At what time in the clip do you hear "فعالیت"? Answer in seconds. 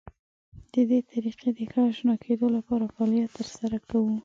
2.95-3.29